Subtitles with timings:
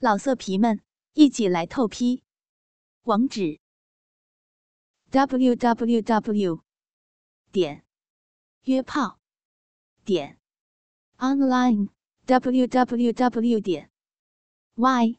[0.00, 0.80] 老色皮们，
[1.14, 2.22] 一起来透批！
[3.02, 3.58] 网址
[5.10, 6.62] ：w w w
[7.50, 7.84] 点
[8.62, 9.18] 约炮
[10.04, 10.38] 点
[11.16, 11.88] online
[12.26, 13.90] w w w 点
[14.76, 15.18] y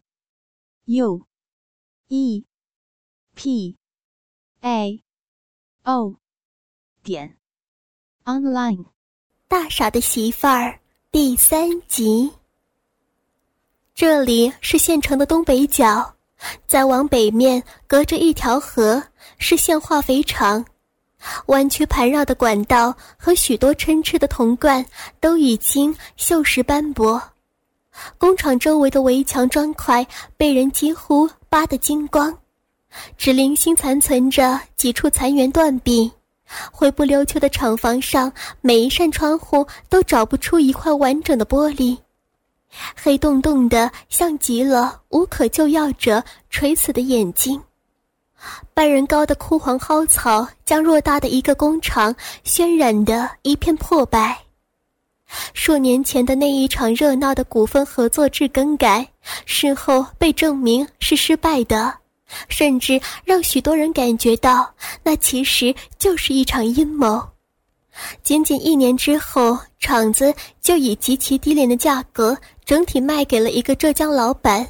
[0.85, 1.27] u
[2.07, 2.45] e
[3.35, 3.77] p
[4.61, 5.03] a
[5.83, 6.15] o
[7.03, 7.37] 点
[8.23, 8.85] online。
[9.49, 10.79] 大傻的媳妇儿
[11.11, 12.38] 第三集。
[13.99, 16.13] 这里是县城的东北角，
[16.65, 19.03] 再往北面隔着一条河
[19.37, 20.63] 是县化肥厂，
[21.47, 24.85] 弯曲盘绕的管道和许多参差的铜罐
[25.19, 27.21] 都已经锈蚀斑驳，
[28.17, 32.33] 工厂周围的围墙砖块被人几乎扒得精光，
[33.17, 36.09] 只零星残存着几处残垣断壁，
[36.71, 38.31] 灰不溜秋的厂房上
[38.61, 41.97] 每一扇窗户都找不出一块完整的玻璃。
[42.95, 47.61] 黑洞洞的，像极了无可救药者垂死的眼睛。
[48.73, 54.39] 半人高的枯黄蒿草，将偌大的一个工厂渲染的一片破败。
[55.53, 59.07] 数年前的那一场热闹的股份合作制更改，
[59.45, 61.93] 事后被证明是失败的，
[62.47, 67.21] 甚至让许多人感觉到，那其实就是一场阴谋。
[68.23, 72.35] 仅仅一年之后，厂子就以极其低廉的价格
[72.69, 74.67] 整体卖给了一个浙江老板。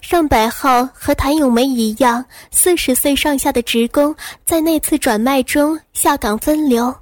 [0.00, 6.94] 上百号和谭咏梅一样四十岁上下的职工在那次转卖中下岗分流，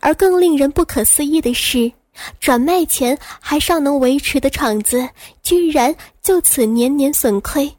[0.00, 1.92] 而更令人不可思议的是，
[2.40, 5.06] 转卖前还尚能维持的厂子，
[5.42, 7.70] 居然就此年年损亏，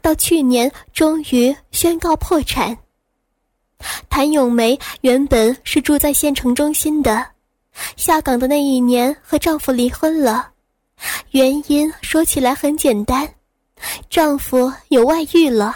[0.00, 2.78] 到去年终于宣告破产。
[4.08, 7.26] 谭咏梅原本是住在县城中心的，
[7.96, 10.52] 下岗的那一年和丈夫离婚了，
[11.30, 13.28] 原因说起来很简单，
[14.08, 15.74] 丈夫有外遇了，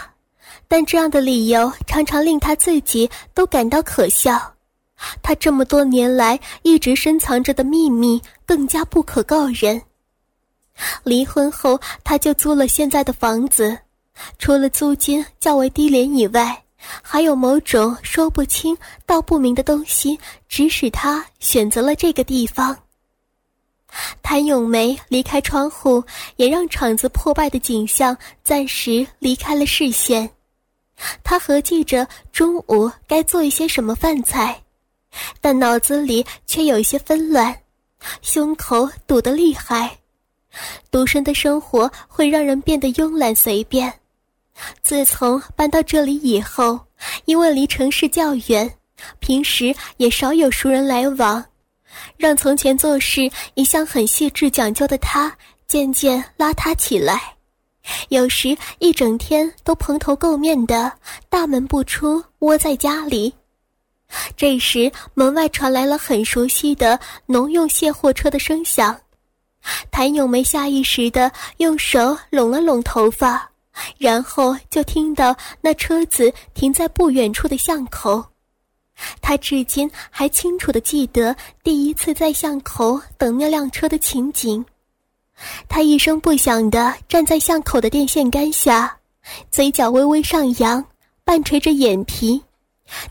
[0.67, 4.53] 但这样的理由常常令她自己都感到可笑。
[5.21, 9.81] 她这么多年来一直深藏着的秘密更加不可告人。
[11.03, 13.77] 离婚后，她就租了现在的房子，
[14.37, 16.63] 除了租金较为低廉以外。
[17.01, 22.75] 还有某种说不清道不明的东西，指使她选择了这个地方。
[24.21, 26.03] 谭咏梅离开窗户，
[26.35, 30.29] 也让厂子破败的景象暂时离开了视线。
[31.23, 34.61] 他合计着中午该做一些什么饭菜，
[35.41, 37.55] 但脑子里却有一些纷乱，
[38.21, 39.97] 胸口堵得厉害。
[40.91, 43.91] 独身的生活会让人变得慵懒随便。
[44.83, 46.79] 自从搬到这里以后，
[47.25, 48.69] 因为离城市较远，
[49.19, 51.43] 平时也少有熟人来往，
[52.17, 55.35] 让从前做事一向很细致讲究的他
[55.67, 57.35] 渐渐邋遢起来。
[58.09, 60.91] 有时一整天都蓬头垢面的，
[61.29, 63.33] 大门不出，窝在家里。
[64.35, 68.99] 这时门外传来了很熟悉的农用卸货车的声响，
[69.91, 73.49] 谭咏梅下意识地用手拢了拢头发。
[73.97, 78.25] 然后就听到那车子停在不远处的巷口，
[79.21, 84.63] 他至今还清楚地记得第一次在巷口等那辆车的情景。
[85.67, 88.97] 他一声不响地站在巷口的电线杆下，
[89.49, 90.83] 嘴角微微上扬，
[91.23, 92.41] 半垂着眼皮。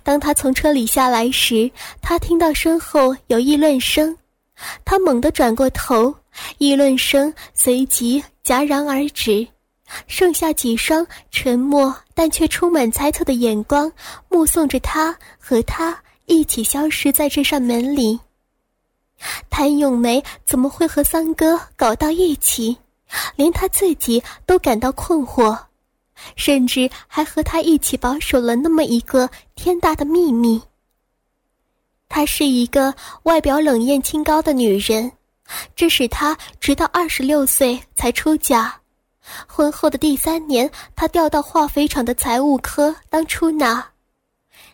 [0.02, 1.70] 当他从车里下来时，
[2.02, 4.14] 他听到身后有议论声，
[4.84, 6.14] 他猛地转过头，
[6.58, 9.46] 议论声随即戛然而止。
[10.06, 13.92] 剩下几双沉默但却充满猜测的眼光，
[14.28, 15.96] 目送着他和他
[16.26, 18.18] 一起消失在这扇门里。
[19.48, 22.76] 谭咏梅怎么会和三哥搞到一起？
[23.36, 25.56] 连他自己都感到困惑，
[26.34, 30.60] 甚至还和他一起保守了那么一个天大的秘密。
[32.08, 32.92] 她是一个
[33.22, 35.12] 外表冷艳清高的女人，
[35.76, 38.77] 这使她直到二十六岁才出嫁。
[39.46, 43.84] 婚后的第三年，他调到化肥厂的财务科当出纳。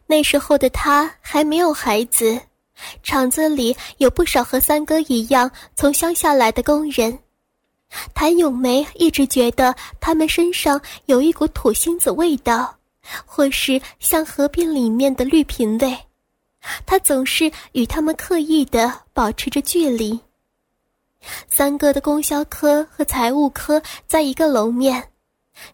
[0.06, 2.38] 那时候的他还没有孩子，
[3.02, 7.18] 厂子里有不少和三哥一样从乡下来的工人。
[8.12, 12.74] 谭咏梅一直觉得他们身上有一股土星子味道，
[13.24, 15.96] 或是像河边里面的绿萍味。
[16.86, 20.18] 她总是与他们刻意的保持着距离。
[21.48, 25.02] 三哥的供销科和财务科在一个楼面，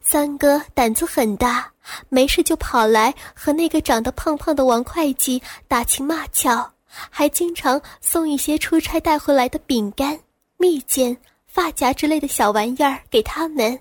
[0.00, 1.70] 三哥胆子很大，
[2.08, 10.18] 没事就跑来和那个长得胖胖的王会计打情骂俏，还经常送一些出差带回来的饼干、
[10.56, 11.16] 蜜饯、
[11.46, 13.78] 发夹之类的小玩意儿给他们。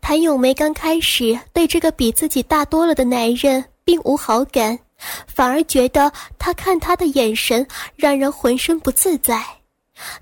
[0.00, 4.78] 谭咏梅刚开始对这个比自己大多了的男人并无好感，
[5.26, 7.66] 反而觉得他看他的眼神
[7.96, 9.42] 让人浑身不自在。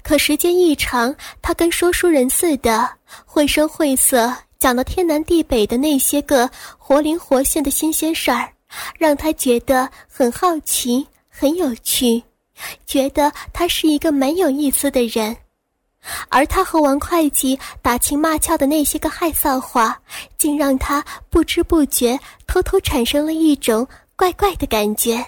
[0.03, 2.89] 可时间一长，他跟说书人似的，
[3.25, 6.49] 绘声绘色讲的天南地北的那些个
[6.79, 8.53] 活灵活现的新鲜事儿，
[8.99, 12.23] 让他觉得很好奇、很有趣，
[12.87, 15.37] 觉得他是一个蛮有意思的人。
[16.29, 19.99] 而他和王会计打情骂俏的那些个害臊话，
[20.37, 23.87] 竟让他不知不觉偷偷产生了一种
[24.17, 25.25] 怪怪的感觉。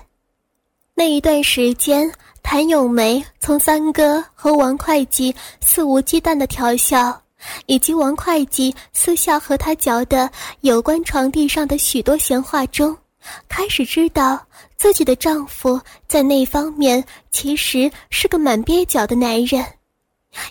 [0.92, 2.12] 那一段时间，
[2.44, 7.20] 谭咏梅从三哥和王会计肆无忌惮的调笑，
[7.66, 10.30] 以及王会计私下和他嚼的
[10.60, 12.96] 有关床地上的许多闲话中，
[13.48, 14.38] 开始知道
[14.76, 17.02] 自己的丈夫在那方面
[17.32, 19.64] 其实是个蛮蹩脚的男人。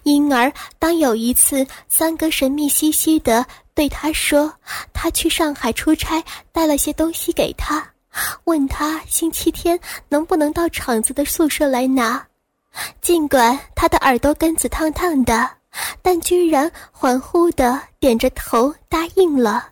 [0.02, 3.46] 因而，当有一次三哥神秘兮兮的
[3.76, 4.52] 对他说，
[4.92, 7.86] 他去上海出差，带了些东西给他，
[8.46, 9.80] 问他星期天
[10.10, 12.26] 能不能到厂子的宿舍来拿。
[13.02, 15.50] 尽管他的耳朵根子烫烫的，
[16.02, 19.70] 但居然恍惚的点着头答应了。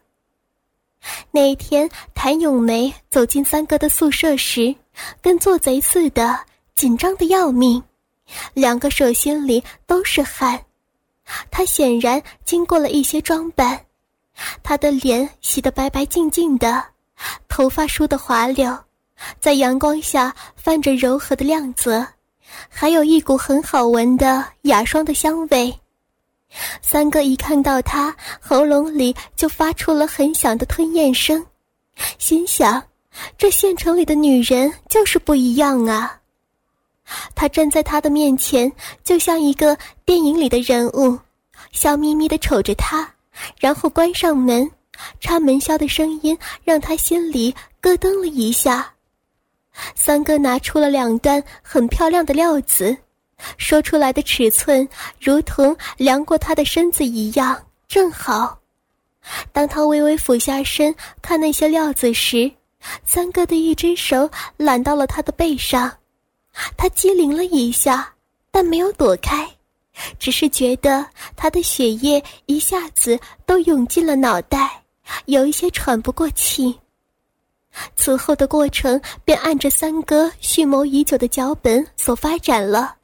[1.31, 4.75] 那天，谭咏梅走进三哥的宿舍时，
[5.19, 6.39] 跟做贼似的，
[6.75, 7.83] 紧张的要命。
[8.53, 10.63] 两个手心里都是汗，
[11.49, 13.83] 他显然经过了一些装扮，
[14.61, 16.85] 他的脸洗得白白净净的，
[17.47, 18.77] 头发梳得滑溜，
[19.39, 22.05] 在阳光下泛着柔和的亮泽，
[22.69, 25.73] 还有一股很好闻的雅霜的香味。
[26.81, 31.45] 三哥一看到他，喉咙里就发出了很响的吞咽声，
[32.17, 32.83] 心想：
[33.37, 36.19] 这县城里的女人就是不一样啊。
[37.35, 38.71] 他站在他的面前，
[39.03, 41.17] 就像一个电影里的人物，
[41.71, 43.09] 笑眯眯地瞅着他，
[43.59, 44.69] 然后关上门，
[45.19, 48.93] 插门销的声音让他心里咯噔了一下。
[49.95, 52.95] 三哥拿出了两段很漂亮的料子，
[53.57, 54.87] 说出来的尺寸
[55.19, 58.59] 如同量过他的身子一样，正好。
[59.51, 62.51] 当他微微俯下身看那些料子时，
[63.05, 65.91] 三哥的一只手揽到了他的背上。
[66.75, 68.13] 他机灵了一下，
[68.51, 69.47] 但没有躲开，
[70.19, 71.05] 只是觉得
[71.35, 74.80] 他的血液一下子都涌进了脑袋，
[75.25, 76.79] 有一些喘不过气。
[77.95, 82.97] 此后的过程便按着三哥蓄谋已久的脚本所发展了，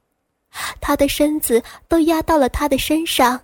[0.81, 3.39] 他的身子都压到了他的身上，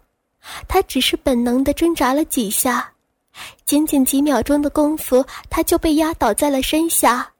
[0.67, 2.91] 他只是本能的挣扎了几下，
[3.65, 7.31] 仅仅几秒钟的功夫，他就被压倒在了身下。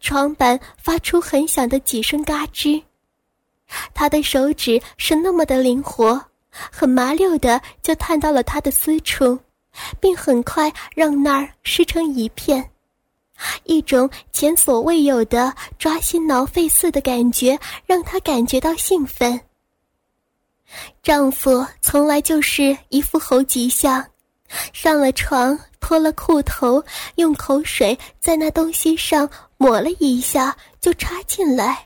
[0.00, 2.82] 床板发出很响的几声嘎吱，
[3.94, 9.38] 他的手指是那么的灵活，很麻溜的就探到了他的私处，
[10.00, 12.70] 并很快让那儿湿成一片，
[13.64, 19.40] 一种前所未有的抓心挠肺似的感觉让他感觉到兴奋。
[21.02, 24.04] 丈夫从来就是一副猴急相，
[24.72, 26.84] 上了床脱了裤头，
[27.16, 29.28] 用口水在那东西上。
[29.60, 31.84] 抹了一下就插进来，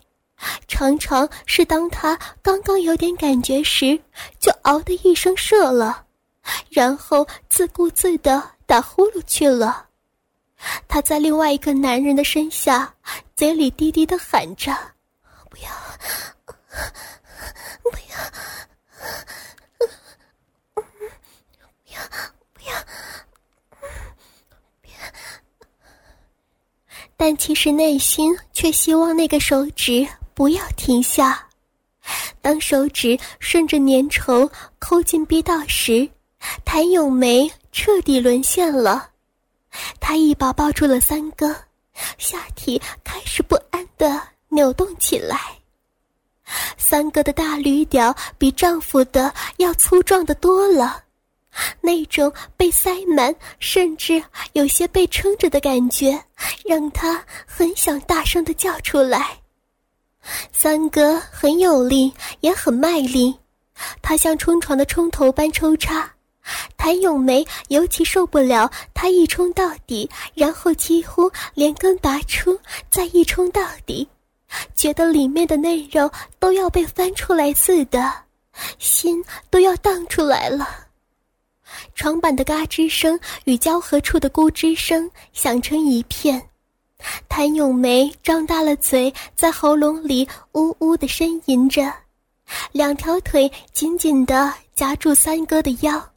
[0.69, 3.99] 常常是当他刚刚有点感觉时，
[4.39, 6.05] 就嗷的一声射了，
[6.71, 9.87] 然后自顾自的打呼噜去了。
[10.87, 12.94] 他在另外一个男人的身下，
[13.34, 14.72] 嘴里低低的喊着
[15.51, 15.70] ：“不要，
[17.82, 18.17] 不要，
[21.82, 22.01] 不要，
[24.81, 24.94] 不要。”
[27.17, 31.49] 但其实内心却希望那个手指不要停下。
[32.41, 36.08] 当手指顺着粘稠抠进逼道时，
[36.65, 39.11] 谭咏梅彻底沦陷了。
[40.01, 41.55] 她一把抱住了三哥，
[42.19, 45.39] 下体开始不安地扭动起来。
[46.77, 51.05] 三哥的大驴屌比丈夫的要粗壮的多了。
[51.82, 54.22] 那种被塞满，甚至
[54.55, 56.19] 有些被撑着的感觉，
[56.65, 59.39] 让他很想大声的叫出来。
[60.51, 63.39] 三哥很有力，也很卖力，
[64.01, 66.11] 他像冲床的冲头般抽插。
[66.77, 72.58] 谭咏梅尤其受不了他一冲到底，然后几乎连根拔出，
[72.91, 74.06] 再一冲到底，
[74.75, 78.13] 觉得里面的内肉都要被翻出来似的，
[78.79, 80.69] 心都要荡出来了。
[81.94, 86.43] 床板的嘎吱声与交合处的咕吱声响成一片，
[87.29, 91.93] 谭咏梅张大了嘴，在喉咙里呜呜的呻吟着，
[92.72, 96.11] 两条腿紧紧地夹住三哥的腰，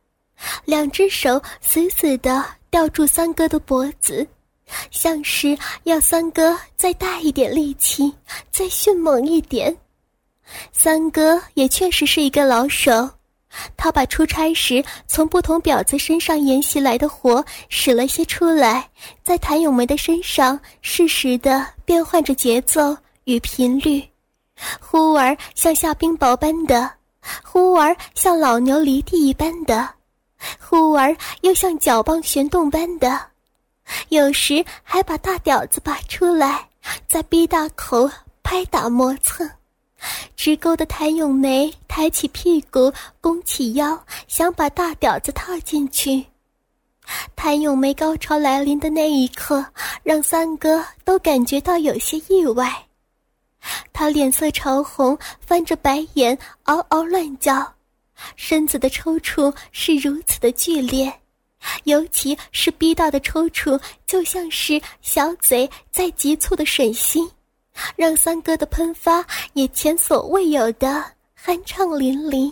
[0.65, 4.27] 两只手死死地吊住三哥的脖子，
[4.91, 8.13] 像是要三哥再大一点力气，
[8.51, 9.75] 再迅猛一点。
[10.71, 13.09] 三哥也确实是一个老手，
[13.77, 18.89] 他把出差时从不同婊子身上沿袭来的活使了些出来，
[19.23, 24.03] 在谭咏梅的身上适时的变换着节奏与频率，
[24.79, 26.91] 忽而像下冰雹般的，
[27.43, 29.89] 忽而像老牛犁地一般的，
[30.59, 33.19] 忽而又像脚棒旋动般的，
[34.09, 36.67] 有时还把大屌子拔出来，
[37.07, 38.09] 在逼大口
[38.43, 39.49] 拍打磨蹭。
[40.35, 46.25] 直勾的谭咏梅抬起屁股，弓起腰，想把大屌子套进去。
[47.35, 49.65] 谭咏梅高潮来临的那一刻，
[50.03, 52.71] 让三哥都感觉到有些意外。
[53.93, 57.73] 他脸色潮红，翻着白眼，嗷嗷乱叫，
[58.35, 61.13] 身子的抽搐是如此的剧烈，
[61.83, 67.19] 尤其是逼到的抽搐，就像是小嘴在急促的吮吸。
[67.97, 71.03] 让三哥的喷发也前所未有的
[71.37, 72.49] 酣畅淋漓，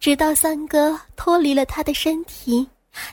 [0.00, 2.66] 直到三哥脱离了他的身体，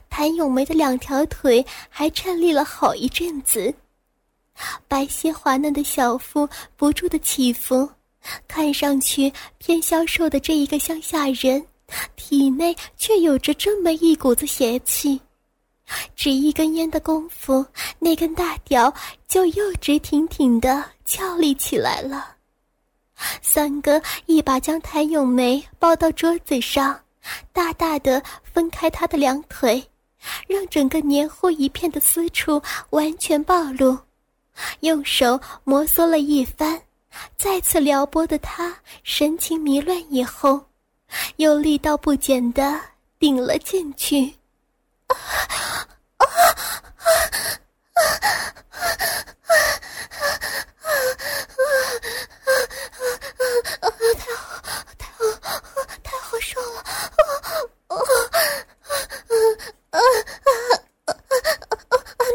[0.10, 3.74] 谭咏梅的两条腿还颤栗了好一阵子，
[4.88, 6.48] 白皙滑嫩的小腹
[6.78, 7.89] 不住的起伏，
[8.48, 11.66] 看上去偏消瘦的这一个乡下人，
[12.16, 15.20] 体内却有着这么一股子邪气。
[16.16, 17.66] 只一根烟的功夫，
[17.98, 18.94] 那根大屌
[19.28, 22.36] 就又直挺挺的翘立起来了。
[23.42, 27.00] 三哥一把将谭咏梅抱到桌子上，
[27.52, 29.84] 大大的分开她的两腿，
[30.48, 32.62] 让整个黏糊一片的私处
[32.92, 33.98] 完全暴露。
[34.82, 36.80] 用手摩挲了一番，
[37.38, 40.66] 再次撩拨的他神情迷乱以后，
[41.38, 42.80] 又力道不减的
[43.18, 44.36] 顶了进去。
[45.08, 45.16] 太
[54.36, 54.63] 好，
[54.98, 55.24] 太好，
[56.04, 56.84] 太好受了！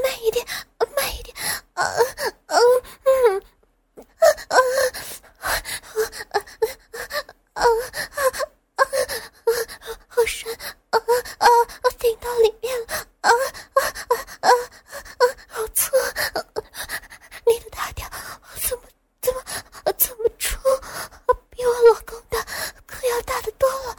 [0.03, 0.47] 慢一点，
[0.97, 1.35] 慢一点！
[10.09, 10.53] 好深！
[10.91, 11.01] 啊啊
[11.39, 11.47] 啊！
[11.99, 12.95] 顶到里面了！
[13.21, 14.49] 啊啊啊啊
[15.19, 15.23] 啊！
[15.49, 15.97] 好粗！
[17.47, 18.09] 你的大屌
[18.63, 18.85] 怎么
[19.21, 19.43] 怎么
[19.99, 20.57] 怎么粗？
[21.51, 22.39] 比我老公的
[22.87, 23.97] 可要大的多了！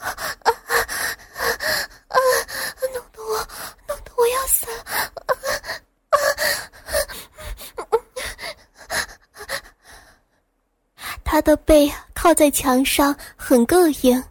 [0.00, 0.06] 啊
[0.40, 0.50] 啊
[2.08, 2.18] 啊！
[2.92, 3.48] 弄得我
[3.86, 4.82] 弄得我要死了！
[4.82, 5.32] 啊
[6.10, 6.18] 啊！
[11.24, 11.92] 他的背
[12.34, 14.22] 在墙上，很膈应。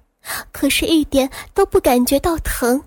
[0.51, 2.81] 可是，一点都不感觉到疼，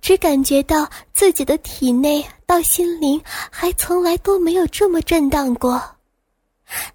[0.00, 5.82] 只感觉到自己的体内到心灵还从来都没有这么震荡过。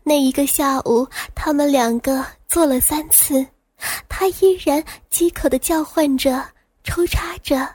[0.04, 3.46] 那一个下午，他们两个做了三次，
[4.08, 6.42] 他依然饥渴的叫唤着、
[6.84, 7.68] 抽插着，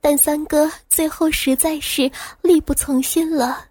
[0.00, 2.10] 但三哥最后实在是
[2.42, 3.66] 力不从心了。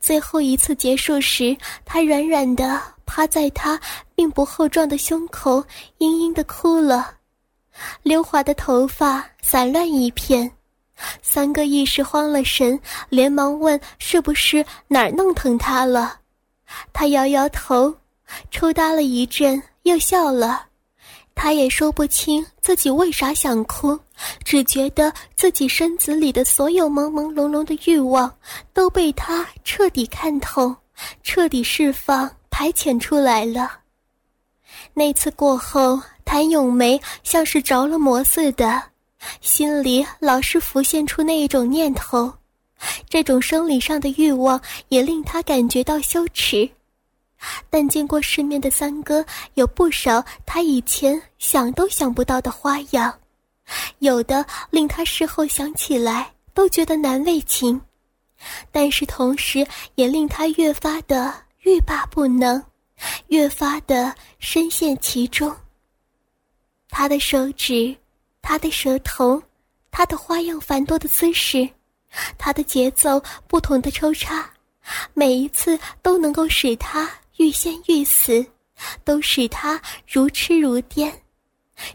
[0.00, 3.80] 最后一次结束时，他软软的趴在他
[4.22, 5.58] 并不厚壮的胸口，
[5.98, 7.12] 嘤嘤的哭了，
[8.04, 10.48] 溜滑的头发散乱一片。
[11.20, 16.20] 三哥一时慌了神，连忙问：“是不是哪儿弄疼他了？”
[16.94, 17.92] 他摇摇头，
[18.52, 20.66] 抽搭了一阵，又笑了。
[21.34, 23.98] 他也说不清自己为啥想哭，
[24.44, 28.32] 只觉得自己身子里的所有朦朦胧胧的欲望
[28.72, 30.72] 都被他彻底看透、
[31.24, 33.81] 彻底释放、排遣出来了。
[34.94, 38.82] 那次过后，谭咏梅像是着了魔似的，
[39.40, 42.32] 心里老是浮现出那一种念头，
[43.08, 46.68] 这种生理上的欲望也令她感觉到羞耻。
[47.68, 53.12] 但见过世面的三哥有不少他以前想都想不到的花样，
[53.98, 57.80] 有的令他事后想起来都觉得难为情，
[58.70, 62.62] 但是同时也令他越发的欲罢不能，
[63.28, 65.54] 越发的深陷其中。
[66.88, 67.96] 他的手指，
[68.40, 69.42] 他的舌头，
[69.90, 71.68] 他的花样繁多的姿势，
[72.36, 74.48] 他的节奏不同的抽插，
[75.14, 77.10] 每一次都能够使他。
[77.38, 78.44] 欲仙欲死，
[79.04, 81.10] 都使他如痴如癫，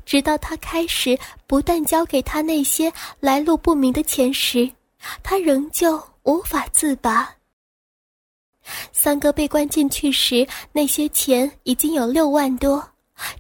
[0.04, 4.70] 直到他开始不断交给他那些来路不明的钱时，
[5.22, 7.37] 他仍旧无法自拔。
[8.92, 12.86] 三哥被关进去时，那些钱已经有六万多，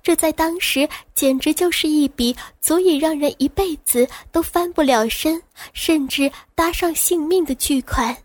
[0.01, 5.41] 这在当时简直就是一笔足以让人一辈子都翻不了身，
[5.73, 8.15] 甚至搭上性命的巨款。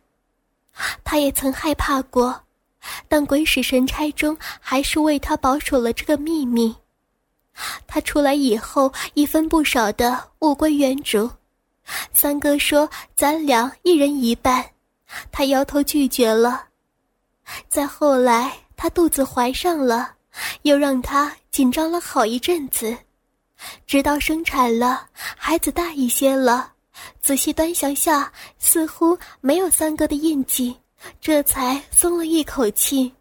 [1.04, 2.40] 他也曾害怕过，
[3.08, 6.74] 但鬼使神差中还是为他保守了这个秘密。
[7.86, 11.28] 他出来以后，一分不少的物归原主。
[12.12, 14.64] 三哥说：“咱俩一人一半。”
[15.30, 16.68] 他摇头拒绝了。
[17.68, 20.14] 再后来，他肚子怀上了，
[20.62, 22.96] 又让他紧张了好一阵子，
[23.86, 26.72] 直到生产了，孩子大一些了，
[27.20, 30.76] 仔细端详下，似乎没有三哥的印记，
[31.20, 33.12] 这才松了一口气。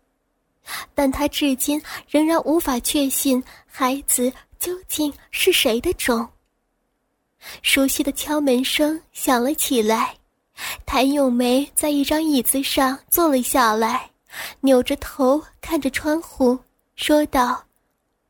[0.93, 6.27] 但他至今仍然无法确信孩子究竟是谁的种。
[7.63, 10.15] 熟悉的敲门声响了起来，
[10.85, 14.11] 谭咏梅在一张椅子上坐了下来。
[14.61, 16.57] 扭着头看着窗户，
[16.95, 17.63] 说道：“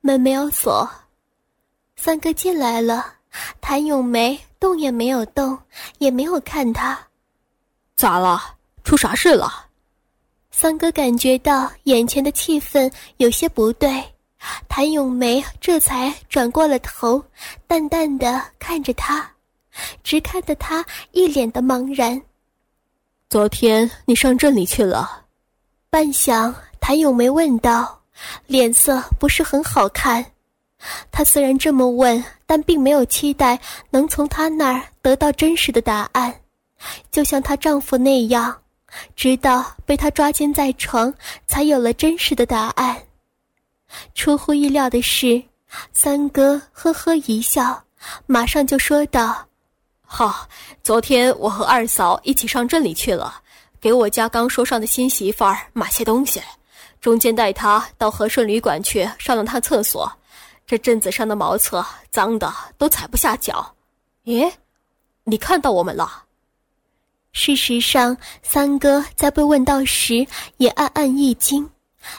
[0.01, 0.89] 门没有锁。”
[1.96, 3.13] 三哥进来了，
[3.60, 5.58] 谭咏梅动也没有动，
[6.00, 6.98] 也没有看他。
[7.96, 8.41] 咋了？
[8.84, 9.67] 出啥事了？
[10.50, 14.03] 三哥感觉到眼前的气氛有些不对，
[14.67, 17.24] 谭咏梅这才转过了头，
[17.67, 19.31] 淡淡的看着他，
[20.03, 22.20] 直看得他一脸的茫然。
[23.29, 25.21] 昨天你上镇里去了。
[25.91, 28.00] 半晌，谭咏梅问道，
[28.48, 30.25] 脸色不是很好看。
[31.12, 36.33] 她虽然这么问，但并没有期待能从他那儿得到真实的答案，
[37.12, 38.57] 就像她丈夫那样，
[39.17, 41.13] 直到被他抓奸在床，
[41.45, 42.95] 才有了真实的答案。
[44.15, 45.43] 出乎意料的是，
[45.91, 47.83] 三哥呵呵一笑，
[48.27, 49.45] 马上就说道
[50.07, 50.48] ：“好，
[50.83, 53.39] 昨天我和二嫂一起上镇里去了。”
[53.82, 56.40] 给我家刚说上的新媳妇儿买些东西，
[57.02, 60.10] 中间带她到和顺旅馆去上了趟厕所。
[60.68, 63.76] 这镇子上的茅厕脏的都踩不下脚。
[64.24, 64.50] 咦，
[65.24, 66.24] 你看到我们了？
[67.34, 71.67] 事实上，三哥在被问到时也暗暗一惊，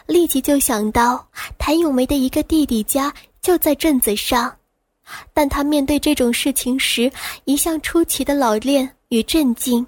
[0.07, 1.25] 立即就想到
[1.59, 4.57] 谭咏梅的一个弟弟家就在镇子上，
[5.33, 7.11] 但他面对这种事情时
[7.45, 9.87] 一向出奇的老练与镇静。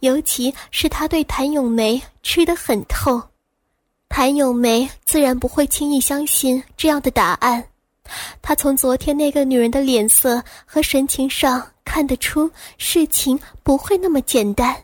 [0.00, 3.22] 尤其是他对谭咏梅吃得很透，
[4.08, 7.64] 谭咏梅自然不会轻易相信这样的答案。
[8.42, 14.76] 他从昨天那个女人的脸色和神情上看得出事情不会那么简单，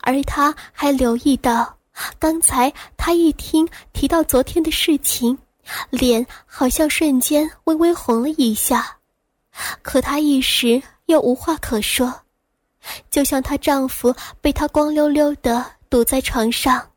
[0.00, 1.76] 而他还留意到，
[2.18, 5.36] 刚才他一听提到昨天的事情，
[5.90, 8.96] 脸好像瞬间微微红了一下，
[9.82, 12.12] 可他一时又无话可说。
[13.10, 16.90] 就像她丈夫被她光溜溜的堵在床上，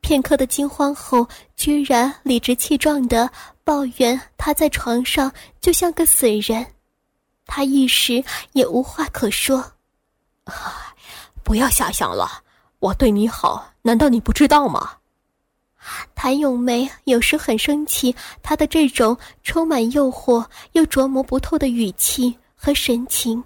[0.00, 3.30] 片刻的惊慌后，居然理直气壮的
[3.62, 6.66] 抱怨她在床上就像个死人，
[7.46, 8.22] 她一时
[8.52, 9.72] 也无话可说。
[11.42, 12.42] 不要瞎想了，
[12.78, 14.96] 我对你好，难道你不知道吗？
[16.14, 23.44] 谭咏梅有时很生气，他的这种充满诱惑又琢磨不透的语气和神情。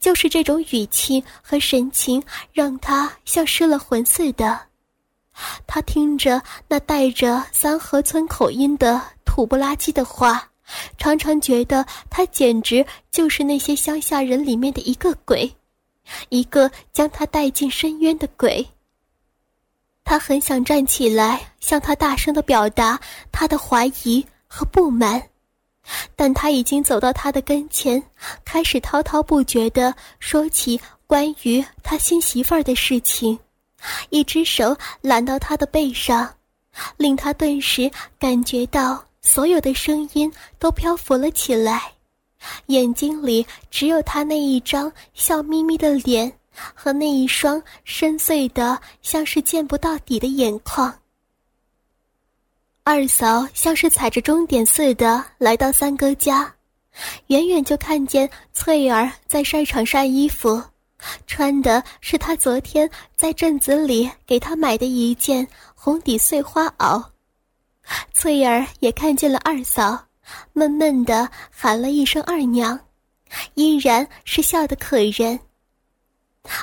[0.00, 4.60] 就是这种语气和神情，让他像失了魂似的。
[5.66, 10.50] 他听着那带着三河村口音的土不拉几的话，
[10.98, 15.54] 常常觉得他简直就是那些乡下人里面的一个鬼，
[16.28, 18.66] 一个将他带进深渊的鬼。
[20.02, 22.98] 他很想站起来，向他大声的表达
[23.30, 25.22] 他的怀疑和不满。
[26.14, 28.02] 但他已经走到他的跟前，
[28.44, 33.38] 开始滔滔不绝地说起关于他新媳妇儿的事情，
[34.10, 36.28] 一只手揽到他的背上，
[36.96, 41.92] 令他顿时感觉到所有的声音都漂浮了起来，
[42.66, 46.30] 眼睛里只有他那一张笑眯眯的脸
[46.74, 50.92] 和那一双深邃的像是见不到底的眼眶。
[52.90, 56.50] 二嫂像是踩着终点似的来到三哥家，
[57.26, 60.62] 远远就看见翠儿在晒场晒衣服，
[61.26, 67.04] 穿的是她昨天在镇子里给她买的一件红底碎花袄。
[68.14, 70.06] 翠儿也看见了二嫂，
[70.54, 72.80] 闷闷的喊了一声“二娘”，
[73.52, 75.38] 依然是笑得可人。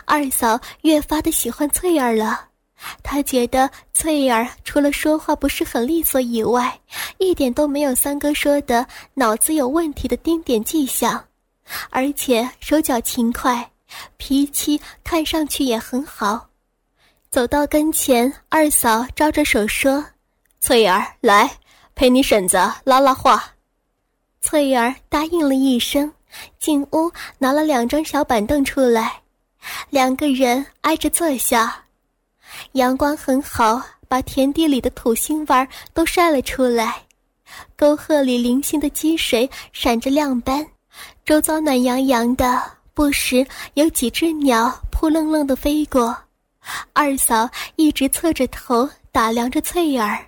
[0.06, 2.50] 二嫂越发的喜欢翠儿了。
[3.02, 6.80] 他觉得翠儿除了说话不是很利索以外，
[7.18, 11.24] 一点都没有三哥说的脑子有问题的丁点迹象，
[11.90, 13.72] 而且手脚勤快，
[14.18, 16.48] 脾气看上去也很好。
[17.32, 20.06] 走到跟前，二嫂招着手说
[20.60, 21.50] ：“翠儿，来，
[21.96, 23.52] 陪你婶子拉拉话。
[24.42, 26.12] 翠儿答应了一声，
[26.60, 29.22] 进屋拿了两张小板凳出来，
[29.90, 31.85] 两个人挨着坐下。
[32.76, 37.02] 阳光很好，把田地里的土腥味都晒了出来。
[37.78, 40.66] 沟壑里零星的积水闪着亮斑，
[41.24, 42.62] 周遭暖洋洋的，
[42.94, 46.16] 不时有几只鸟扑棱棱的飞过。
[46.92, 50.26] 二嫂一直侧着头打量着翠儿，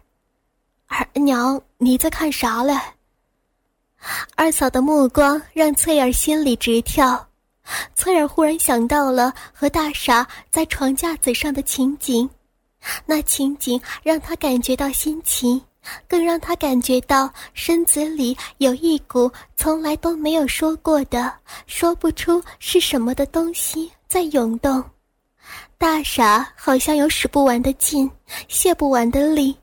[0.86, 2.74] 二娘，你在看啥嘞？
[4.38, 7.28] 二嫂的目光让翠儿心里直跳。
[7.94, 12.30] 翠儿忽然想到了和大傻在床架子上的情景，
[13.06, 15.62] 那情景让他感觉到新奇，
[16.08, 21.34] 更让他感觉到身子里有一股从来都没有说过的、
[21.66, 24.84] 说不出是什么的东西在涌动。
[25.78, 28.10] 大傻好像有使不完的劲，
[28.48, 29.56] 泄不完的力，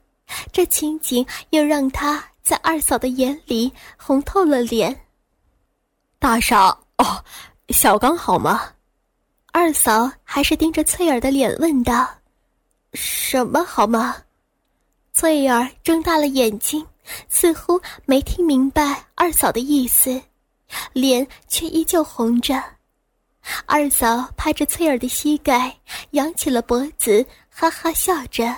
[0.53, 4.99] 这情景又让他在二嫂的眼里红透了脸。
[6.19, 6.67] 大傻
[6.99, 7.23] 哦，
[7.69, 8.63] 小刚好吗？
[9.53, 12.09] 二嫂还是盯着翠儿的脸问道
[12.95, 14.17] ：“什么好吗？”
[15.13, 16.85] 翠儿睁大了眼睛，
[17.29, 20.21] 似乎没听明白二嫂的意思，
[20.93, 22.63] 脸却依旧红着。
[23.67, 25.77] 二嫂拍着翠儿的膝盖，
[26.13, 28.57] 扬起了脖子，哈哈笑着，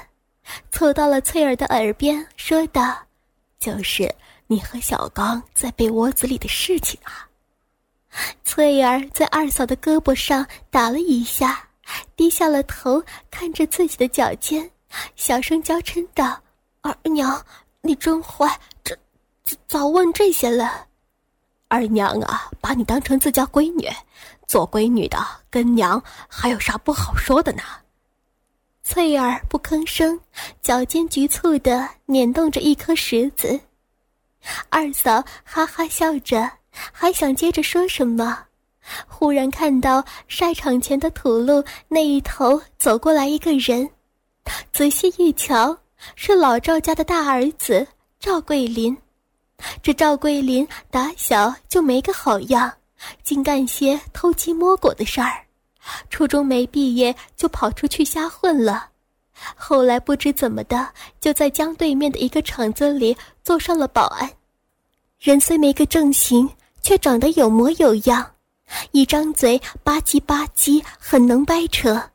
[0.71, 2.97] 凑到了翠儿的耳边说道
[3.59, 4.15] ：“就是
[4.47, 7.29] 你和小刚在被窝子里的事情啊。”
[8.45, 11.66] 翠儿在二嫂的胳膊上打了一下，
[12.17, 14.71] 低下了头，看着自己的脚尖，
[15.15, 16.41] 小声娇嗔道
[16.83, 17.45] ：“二娘，
[17.83, 18.97] 你真坏，这
[19.67, 20.87] 早问这些了。
[21.69, 23.89] 二娘啊，把你当成自家闺女。”
[24.47, 25.19] 做闺女的
[25.51, 27.63] 跟娘还有啥不好说的呢？
[28.85, 30.21] 翠儿不吭声，
[30.63, 33.59] 脚尖局促地捻动着一颗石子。
[34.69, 38.46] 二嫂哈哈笑着，还想接着说什么，
[39.07, 43.89] 忽然看到晒场前的土路那一头走过来一个人，
[44.73, 45.77] 仔细一瞧，
[46.15, 47.87] 是老赵家的大儿子
[48.21, 48.97] 赵桂林。
[49.83, 52.73] 这赵桂林打小就没个好样。
[53.23, 55.45] 竟干些偷鸡摸狗的事儿，
[56.09, 58.89] 初中没毕业就跑出去瞎混了，
[59.55, 60.89] 后来不知怎么的，
[61.21, 64.29] 就在江对面的一个厂子里做上了保安。
[65.21, 66.49] 人虽没个正形，
[66.83, 68.27] 却长得有模有样，
[68.93, 72.11] 一张嘴吧唧吧唧，很能掰扯。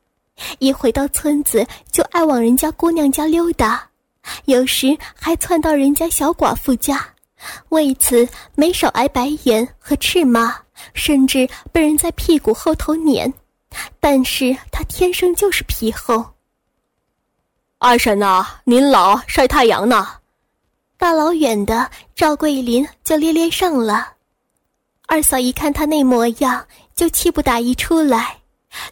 [0.60, 3.88] 一回到村子，就爱往人家姑娘家溜达，
[4.46, 7.08] 有时还窜到人家小寡妇家，
[7.70, 10.56] 为此没少挨白眼和斥骂。
[10.96, 13.32] 甚至被人在屁股后头撵，
[14.00, 16.26] 但是他天生就是皮厚。
[17.78, 20.08] 二婶呐，您老晒太阳呢，
[20.98, 24.14] 大老远的赵桂林就咧咧上了。
[25.12, 28.38] 二嫂一看他那模样，就气不打一处来，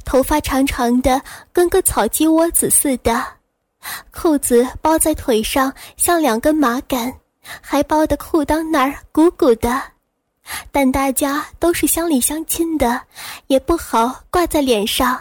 [0.03, 1.21] 头发长长的，
[1.53, 3.25] 跟个草鸡窝子似的，
[4.11, 7.17] 裤子包在腿上像两根麻杆，
[7.61, 9.81] 还包的裤裆那儿鼓鼓的。
[10.73, 13.01] 但大家都是乡里乡亲的，
[13.47, 15.17] 也不好挂在脸上，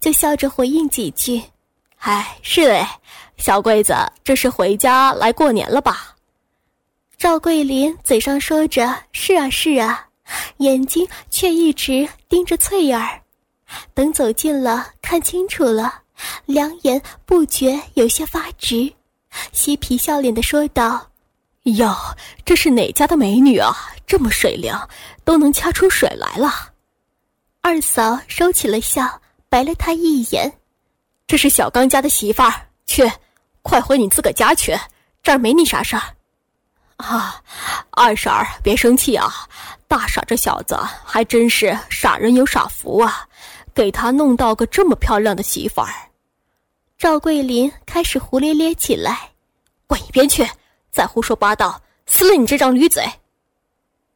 [0.00, 1.40] 就笑着回应几句
[1.98, 2.84] ：“哎，是嘞，
[3.36, 6.16] 小桂子这是回家来过年了吧？”
[7.16, 10.08] 赵桂林嘴上说着“是啊，是啊”，
[10.60, 13.20] 眼睛却一直盯着翠儿。
[13.94, 16.02] 等走近了，看清楚了，
[16.46, 18.92] 两眼不觉有些发直，
[19.52, 21.08] 嬉皮笑脸的说道。
[21.64, 21.94] 哟，
[22.44, 23.74] 这是哪家的美女啊？
[24.06, 24.74] 这么水灵，
[25.24, 26.72] 都能掐出水来了。
[27.60, 30.52] 二嫂收起了笑，白了他一眼
[31.28, 32.52] ：“这是小刚家的媳妇儿，
[32.86, 33.08] 去，
[33.62, 34.76] 快回你自个家去，
[35.22, 36.02] 这儿没你啥事儿。”
[36.96, 37.40] 啊，
[37.90, 39.32] 二婶儿别生气啊，
[39.90, 43.26] 大傻这小子还真是傻人有傻福啊，
[43.74, 45.92] 给他弄到个这么漂亮的媳妇儿。
[46.96, 49.32] 赵桂林开始胡咧咧起来
[49.88, 50.48] ：“滚一边去！”
[50.92, 53.04] 再胡说八道，撕了你这张驴嘴！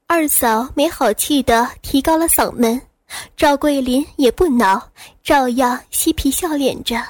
[0.06, 2.80] 二嫂没好气的提高了嗓门，
[3.36, 4.80] 赵桂林也不恼，
[5.24, 7.04] 照样嬉皮笑脸着。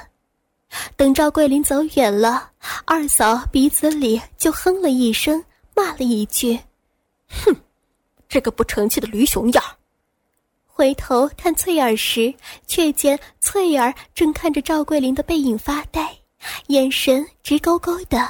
[0.95, 2.49] 等赵桂林走远了，
[2.85, 5.43] 二嫂鼻子里就哼了一声，
[5.75, 6.59] 骂了一句
[7.29, 7.55] ：“哼，
[8.35, 9.63] 这个不成器的驴熊样！”
[10.67, 12.33] 回头看翠儿时，
[12.67, 16.13] 却见翠儿正看着赵桂林的背影发呆，
[16.67, 18.29] 眼神直勾勾的。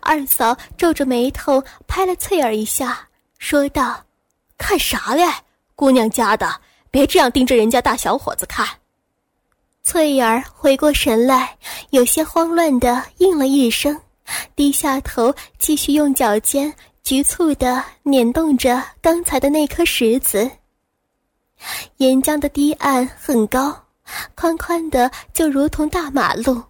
[0.00, 4.02] 二嫂皱着眉头拍了翠儿一下，说道
[4.56, 5.24] ：“看啥嘞？
[5.76, 6.58] 姑娘家的，
[6.90, 8.66] 别这样盯着人家大小伙子看。”
[9.84, 11.58] 翠儿回过神来，
[11.90, 14.00] 有些慌乱的应了一声，
[14.56, 20.50] 低下头继续用脚尖局促地捻动着刚才的那颗石子。
[21.96, 23.76] 岩浆的堤岸很高，
[24.34, 26.62] 宽宽的就如同大马路，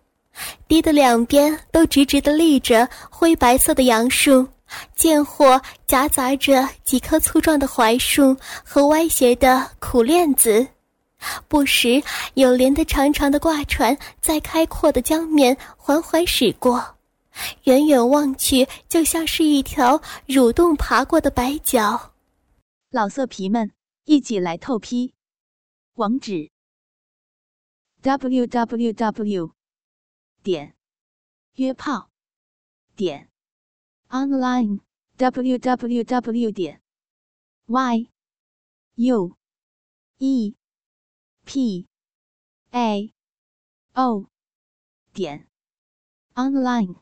[0.68, 4.46] 堤的两边都直直地立着灰白色的杨树。
[4.96, 10.66] 间或夹杂着几棵粗壮的槐树和歪斜的苦楝子，
[11.46, 12.02] 不时
[12.34, 16.82] 有连的长长的挂船在开阔的江面缓缓驶过，
[17.64, 22.14] 远远望去就像是一条蠕动爬过的白脚。
[22.90, 23.72] 老色皮们，
[24.04, 25.14] 一起来透批！
[25.94, 26.50] 网址
[28.00, 29.54] ：w w w.
[30.42, 30.74] 点
[31.54, 32.10] 约炮
[32.96, 33.28] 点。
[34.12, 34.80] online
[35.16, 36.82] www 点
[37.64, 38.10] y
[38.96, 39.36] u
[40.18, 40.54] e
[41.46, 41.86] p
[42.72, 43.14] a
[43.94, 44.26] o
[45.14, 45.48] 点
[46.34, 46.96] online。